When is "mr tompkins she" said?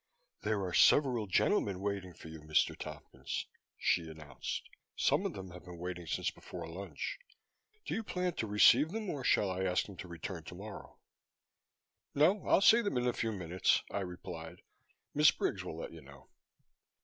2.41-4.09